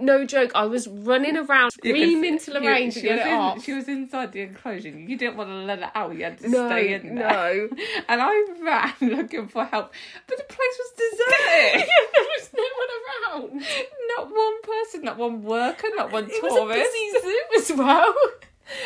[0.00, 3.34] No joke, I was running around screaming to Lorraine to she get was it in,
[3.34, 3.62] off.
[3.64, 4.88] She was inside the enclosure.
[4.88, 6.14] You didn't want to let it out.
[6.16, 7.28] You had to No, stay in there.
[7.28, 7.68] no.
[8.08, 9.92] And I ran looking for help,
[10.26, 11.88] but the place was deserted.
[12.14, 13.66] there was no one around.
[14.16, 16.90] not one person, not one worker, not one It was a tourist.
[16.92, 18.14] busy zoo as well.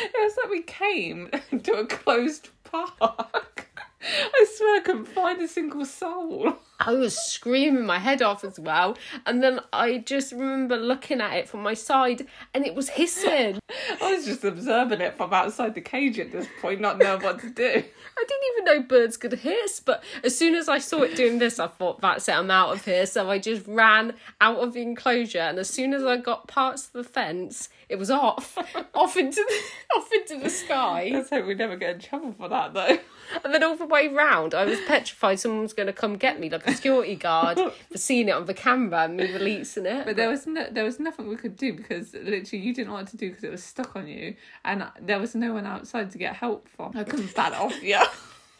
[0.03, 1.29] It was like we came
[1.63, 3.67] to a closed park.
[4.03, 6.55] I swear I couldn't find a single soul.
[6.83, 11.33] I was screaming my head off as well, and then I just remember looking at
[11.33, 13.59] it from my side, and it was hissing.
[14.01, 17.39] I was just observing it from outside the cage at this point, not knowing what
[17.41, 17.63] to do.
[18.17, 21.37] I didn't even know birds could hiss, but as soon as I saw it doing
[21.37, 23.05] this, I thought, that's it, I'm out of here.
[23.05, 26.93] So I just ran out of the enclosure, and as soon as I got past
[26.93, 28.57] the fence, it was off,
[28.95, 29.61] off into the,
[29.99, 31.11] off into the sky.
[31.13, 32.97] Let's hope we never get in trouble for that, though.
[33.43, 36.39] And then all the way round, I was petrified someone was going to come get
[36.39, 37.59] me, like security guard,
[37.91, 40.05] for seeing it on the camera and me releasing it.
[40.05, 43.07] But there was no, there was nothing we could do because literally you didn't want
[43.09, 46.17] to do because it was stuck on you, and there was no one outside to
[46.17, 46.91] get help from.
[46.95, 47.99] I couldn't bat off you.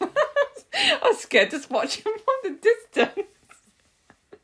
[0.74, 3.28] I was scared just watching from the distance.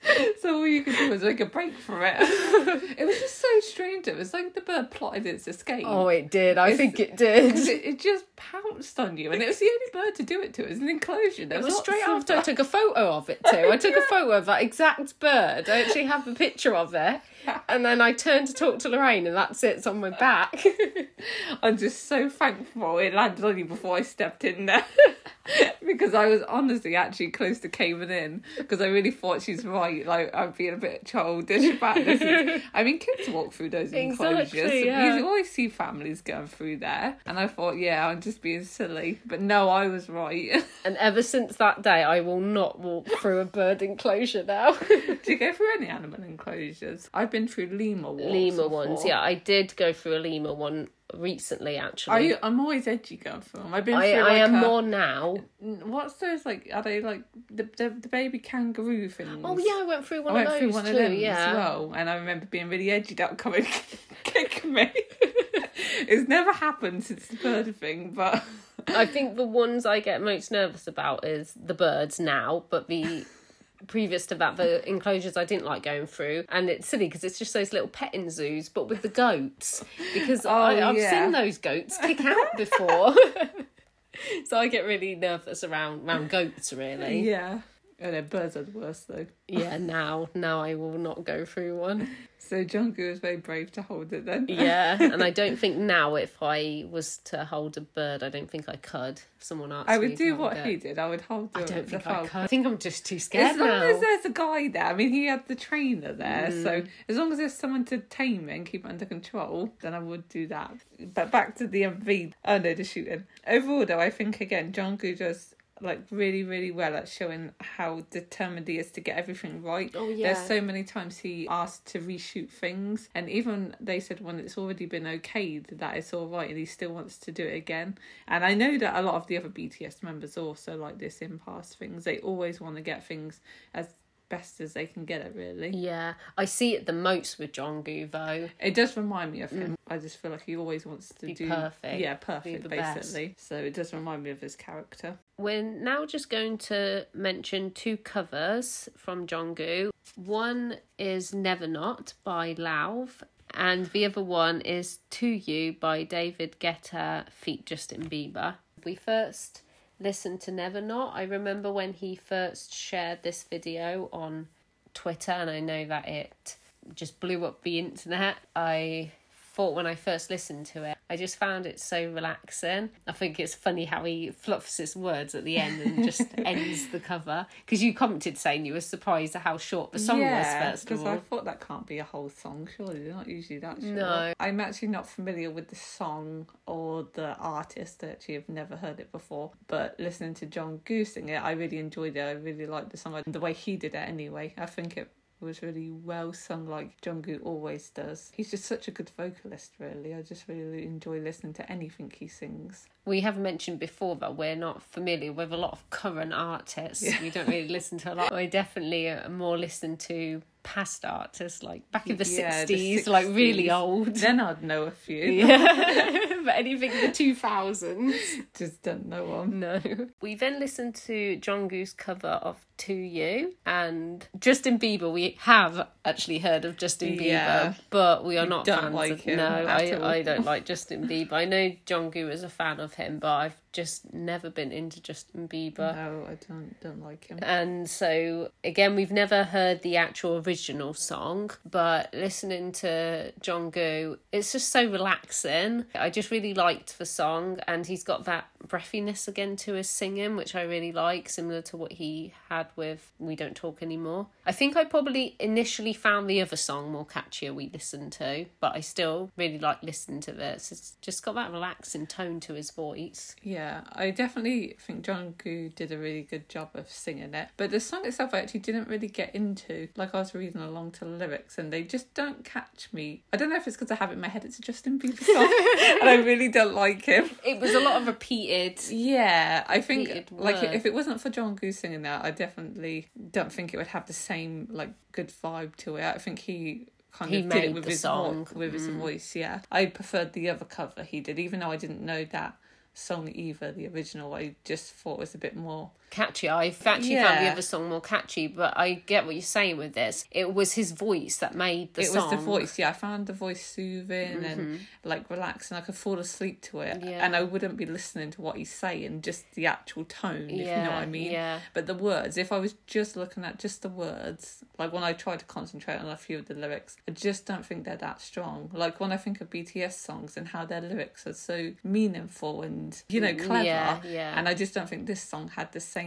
[0.40, 2.14] So all you could do was make a break from it.
[2.99, 4.09] It was just so strange.
[4.09, 5.85] It was like the bird plotted its escape.
[5.87, 6.59] oh, it did.
[6.59, 7.57] I It's- think it did.
[7.57, 10.55] it, it just pounced on you, and it was the only bird to do it
[10.55, 10.62] to.
[10.64, 11.47] It was an enclosure.
[11.47, 13.68] There It was lots straight after I took a photo of it too.
[13.71, 15.68] I took a photo of that exact bird.
[15.68, 17.21] I actually have a picture of it.
[17.69, 20.65] And then I turned to talk to Lorraine and that's it, it's on my back.
[21.63, 24.85] I'm just so thankful it landed on you before I stepped in there.
[25.87, 30.07] because I was honestly actually close to caving in because I really thought she's right.
[30.07, 32.63] Like, I'm being a bit childish about this.
[32.75, 34.53] I mean, kids walk through those enclosures.
[34.53, 35.17] Exactly, yeah.
[35.17, 37.17] You always see families going through there.
[37.27, 39.21] And I thought, yeah, I'm just being silly.
[39.25, 40.65] But no, I was right.
[40.85, 44.73] and ever since that day, I will not walk through a bird enclosure now.
[44.73, 47.09] Do you go through any animal enclosures?
[47.15, 48.33] I've been through lemur walks.
[48.33, 48.68] lemur before.
[48.68, 49.20] ones, yeah.
[49.20, 52.12] I did go through a lemur one recently, actually.
[52.12, 53.74] Are you, I'm always edgy going through them.
[53.74, 55.37] I've been I, through I like am a- more now.
[55.61, 56.70] What's those like?
[56.72, 59.40] Are they like the the, the baby kangaroo things?
[59.44, 60.90] Oh yeah, I went through one I of went those through one too.
[60.90, 61.46] of them yeah.
[61.46, 63.66] as well, and I remember being really edgy that coming
[64.24, 64.90] kick me.
[65.20, 68.42] it's never happened since the bird thing, but
[68.88, 73.24] I think the ones I get most nervous about is the birds now, but the
[73.87, 77.38] previous to that, the enclosures I didn't like going through, and it's silly because it's
[77.38, 81.11] just those little petting zoos, but with the goats because oh, I, I've yeah.
[81.11, 83.14] seen those goats kick out before,
[84.47, 86.73] so I get really nervous around around goats.
[86.73, 87.61] Really, yeah.
[88.01, 89.27] Oh, no, birds are the worst though.
[89.49, 89.77] yeah.
[89.77, 92.09] Now, now I will not go through one.
[92.41, 94.47] So Jungkook was very brave to hold it then.
[94.49, 98.51] Yeah, and I don't think now if I was to hold a bird, I don't
[98.51, 99.21] think I could.
[99.37, 100.65] If someone asked I would do what it.
[100.65, 100.99] he did.
[100.99, 102.31] I would hold the, I don't think I could.
[102.39, 103.83] I think I'm just too scared As long now.
[103.83, 106.63] as there's a guy there, I mean, he had the trainer there, Mm.
[106.63, 109.93] so as long as there's someone to tame it and keep it under control, then
[109.93, 110.73] I would do that.
[111.13, 113.25] But back to the MV, oh no, the shooting.
[113.47, 118.69] Overall, though, I think again, Goo does like really, really well at showing how determined
[118.69, 119.91] he is to get everything right.
[119.95, 120.33] Oh, yeah.
[120.33, 124.59] There's so many times he asked to reshoot things, and even they said when it's
[124.59, 127.99] already been okayed that it's all right, and he still wants to do it again.
[128.27, 131.38] And I know that a lot of the other BTS members also like this in
[131.38, 132.05] past things.
[132.05, 133.41] They always want to get things
[133.75, 133.95] as
[134.29, 135.71] best as they can get it, really.
[135.71, 138.49] Yeah, I see it the most with Jungkook though.
[138.61, 139.73] It does remind me of him.
[139.73, 139.77] Mm.
[139.88, 142.01] I just feel like he always wants to Be do perfect.
[142.01, 142.97] Yeah, perfect, the best.
[142.97, 143.35] basically.
[143.38, 145.19] So it does remind me of his character.
[145.40, 149.90] We're now just going to mention two covers from Jungkook.
[150.16, 153.22] One is Never Not by Lauv,
[153.55, 158.57] and the other one is To You by David Guetta feat Justin Bieber.
[158.85, 159.62] We first
[160.01, 161.14] listened to Never Not.
[161.14, 164.48] I remember when he first shared this video on
[164.92, 166.57] Twitter, and I know that it
[166.96, 168.38] just blew up the internet.
[168.57, 169.12] I
[169.59, 172.90] thought when I first listened to it, I just found it so relaxing.
[173.09, 176.87] I think it's funny how he fluffs his words at the end and just ends
[176.90, 177.44] the cover.
[177.66, 180.90] Because you commented saying you were surprised at how short the song yeah, was, first
[180.92, 181.05] of all.
[181.05, 182.68] because I thought that can't be a whole song.
[182.77, 183.94] Surely they're not usually that short.
[183.94, 184.33] No.
[184.38, 188.05] I'm actually not familiar with the song or the artist.
[188.05, 189.51] Actually, I actually have never heard it before.
[189.66, 192.21] But listening to Jungkook sing it, I really enjoyed it.
[192.21, 193.21] I really liked the song.
[193.27, 194.55] The way he did it anyway.
[194.57, 198.31] I think it was really well sung like Jungkook always does.
[198.35, 200.14] He's just such a good vocalist really.
[200.14, 202.87] I just really enjoy listening to anything he sings.
[203.05, 207.05] We have mentioned before that we're not familiar with a lot of current artists.
[207.05, 207.22] Yeah.
[207.22, 208.33] We don't really listen to a lot.
[208.33, 213.07] I definitely uh, more listen to past artists like back in the Yeah, the 60s,
[213.07, 214.14] like really old.
[214.14, 215.24] Then I'd know a few.
[215.24, 216.37] yeah.
[216.44, 218.14] but anything in the 2000s.
[218.55, 219.61] Just don't know them.
[219.61, 219.81] No.
[220.20, 225.12] We then listened to Jungkook's cover of 2U and Justin Bieber.
[225.12, 227.75] We have actually heard of Justin Bieber, Yeah.
[227.91, 229.69] but we are not don't fans like of him No, all.
[229.69, 231.33] I, I don't like Justin Bieber.
[231.33, 235.47] I know Jungkook is a fan of him, but I've just never been into Justin
[235.49, 235.95] Bieber.
[235.95, 237.38] No, I don't don't like him.
[237.43, 244.53] And so, again, we've never heard the actual original song, but listening to Jungkook, it's
[244.53, 245.85] just so relaxing.
[245.95, 250.37] I just really liked the song, and he's got that breathiness again to his singing,
[250.37, 254.27] which I really like, similar to what he had with We Don't Talk Anymore.
[254.47, 258.75] I think I probably initially found the other song more catchier we listened to, but
[258.75, 260.73] I still really like listening to this.
[260.73, 263.37] It's just got that relaxing tone to his voice.
[263.42, 267.49] Yeah, I definitely think Jungkook did a really good job of singing it.
[267.57, 269.88] But the song itself, I actually didn't really get into.
[269.97, 273.23] Like, I was reading along to the lyrics and they just don't catch me.
[273.33, 274.99] I don't know if it's because I have it in my head it's a Justin
[274.99, 275.44] Bieber song
[276.01, 277.31] and I really don't like him.
[277.44, 278.09] It was a lot of
[278.49, 278.91] repeated.
[278.91, 283.73] Yeah, I think like if it wasn't for Jungkook singing that, I definitely don't think
[283.75, 286.05] it would have the same like good vibe to it.
[286.05, 288.45] I think he kind He of did made it with his song.
[288.45, 288.99] vo- with his Mm.
[288.99, 289.35] voice.
[289.37, 292.55] Yeah, I preferred the other cover he did, even though I didn't know that
[292.95, 293.73] song either.
[293.73, 295.91] The original, I just thought was a bit more.
[296.11, 296.49] Catchy.
[296.49, 299.94] I've actually found the other song more catchy, but I get what you're saying with
[299.94, 300.25] this.
[300.31, 302.16] It was his voice that made the it song.
[302.33, 302.79] It was the voice.
[302.79, 305.77] Yeah, I found the voice soothing and like relaxing.
[305.77, 307.09] I could fall asleep to it, Mm-hmm.
[307.09, 307.25] Yeah.
[307.25, 310.64] and I wouldn't be listening to what he's saying, just the actual tone, if you
[310.64, 311.31] know what I mean.
[311.33, 311.61] Yeah.
[311.75, 315.12] But the words, if I was just looking at just the words, like when I
[315.12, 318.21] tried to concentrate on a few of the lyrics, I just don't think they're that
[318.21, 318.71] strong.
[318.73, 323.01] Like when I think of BTS songs and how their lyrics are so meaningful and,
[323.09, 323.64] you know, clever.
[323.64, 324.35] Yeah, yeah.
[324.38, 325.98] And I just don't think this song had the same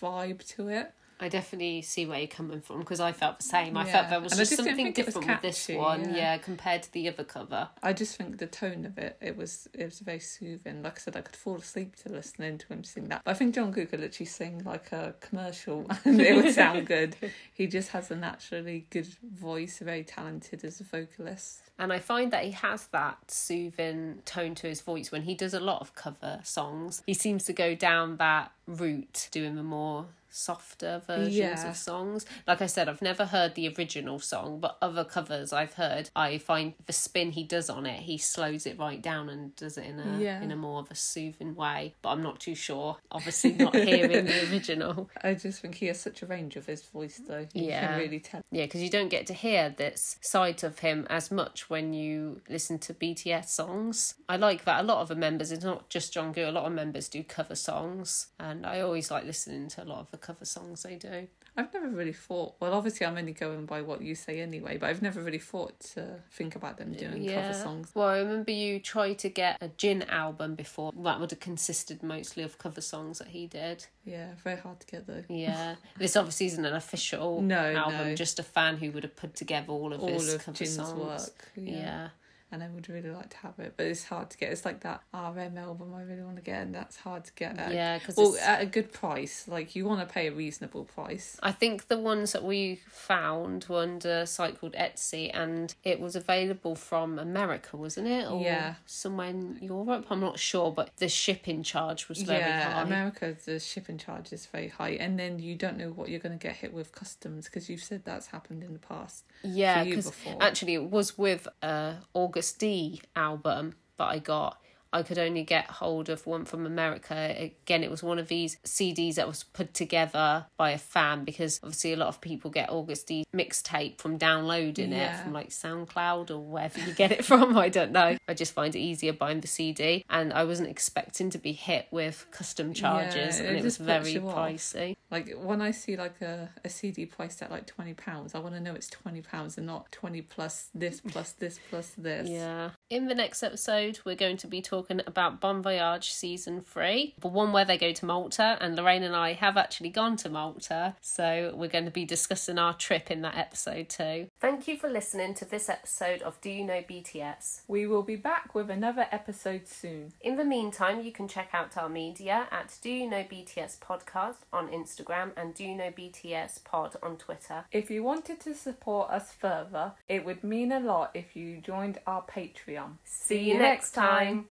[0.00, 0.92] vibe to it.
[1.20, 3.76] I definitely see where you're coming from because I felt the same.
[3.76, 3.92] I Yeah.
[3.92, 6.16] felt there was And just, just something think it was different with this one, yeah.
[6.16, 7.68] yeah, compared to the other cover.
[7.82, 10.82] I just think the tone of it, it was it was very soothing.
[10.82, 13.22] Like I said, I could fall asleep to listening to him sing that.
[13.24, 17.16] But I think John could literally sing like a commercial and it would sound good.
[17.54, 21.62] He just has a naturally good voice, very talented as a vocalist.
[21.78, 25.54] And I find that he has that soothing tone to his voice when he does
[25.54, 27.02] a lot of cover songs.
[27.06, 31.70] He seems to go down that route, doing the more softer versions Yeah.
[31.70, 32.26] of songs.
[32.46, 36.38] Like I said, I've never heard the original song, but other covers I've heard, I
[36.38, 39.86] find the spin he does on it, he slows it right down and does it
[39.86, 40.40] in a Yeah.
[40.42, 41.94] in a more of a soothing way.
[42.02, 42.96] But I'm not too sure.
[43.10, 45.10] Obviously, not hearing the original.
[45.22, 47.46] I just think he has such a range of his voice though.
[47.52, 47.86] You Yeah.
[47.88, 48.42] can really tell.
[48.50, 52.40] Yeah, because you don't get to hear this side of him as much when you
[52.48, 54.14] listen to BTS songs.
[54.28, 56.72] I like that a lot of the members, it's not just Jungkook, a lot of
[56.72, 60.44] members do cover songs, and I always like listening to a lot of the cover
[60.44, 61.26] songs they do.
[61.54, 64.88] I've never really thought well obviously I'm only going by what you say anyway, but
[64.88, 67.90] I've never really thought to think about them doing cover songs.
[67.94, 70.92] Well, I remember you tried to get a Jin album before.
[70.96, 73.84] That would have consisted mostly of cover songs that he did.
[74.04, 75.24] Yeah, very hard to get though.
[75.28, 75.74] Yeah.
[75.98, 78.14] this obviously isn't an official No, album, no.
[78.14, 80.76] just a fan who would have put together all of All his of cover Jin's
[80.76, 80.98] songs.
[80.98, 81.48] work.
[81.56, 82.08] Yeah.
[82.52, 84.52] And I would really like to have it, but it's hard to get.
[84.52, 87.58] It's like that RM album I really want to get, and that's hard to get.
[87.58, 89.48] At, Yeah, because well, at a good price.
[89.48, 91.38] Like you want to pay a reasonable price.
[91.42, 95.98] I think the ones that we found were under a site called Etsy, and it
[95.98, 98.30] was available from America, wasn't it?
[98.30, 98.74] Or Yeah.
[98.84, 100.06] somewhere in Europe.
[100.10, 102.82] I'm not sure, but the shipping charge was very yeah, high.
[102.82, 106.38] America, the shipping charge is very high, and then you don't know what you're going
[106.38, 109.24] to get hit with customs because you've said that's happened in the past.
[109.42, 114.61] yeah, because actually it was with a Agust D album that I got.
[114.92, 117.34] I could only get hold of one from America.
[117.38, 121.60] Again, it was one of these CDs that was put together by a fan because
[121.62, 126.30] obviously a lot of people get Agust D mixtape from downloading it from like SoundCloud
[126.30, 127.56] or wherever you get it from.
[127.56, 128.16] I don't know.
[128.28, 131.86] I just find it easier buying the CD, and I wasn't expecting to be hit
[131.90, 134.34] with custom charges, Yeah, and it it was very off.
[134.36, 134.96] pricey.
[135.10, 138.54] Like when I see like a, a CD priced at like twenty pounds, I want
[138.54, 142.28] to know it's twenty pounds and not twenty plus this plus this plus this.
[142.28, 142.70] Yeah.
[142.92, 147.28] In the next episode, we're going to be talking about Bon Voyage season three, the
[147.28, 150.94] one where they go to Malta, and Lorraine and I have actually gone to Malta,
[151.00, 154.28] so we're going to be discussing our trip in that episode too.
[154.40, 157.62] Thank you for listening to this episode of Do You Know BTS?
[157.66, 160.12] We will be back with another episode soon.
[160.20, 164.40] In the meantime, you can check out our media at Do You Know BTS Podcast
[164.52, 167.64] on Instagram and Do You Know BTS Pod on Twitter.
[167.72, 171.98] If you wanted to support us further, it would mean a lot if you joined
[172.06, 172.81] our Patreon.
[173.04, 174.40] See you next time.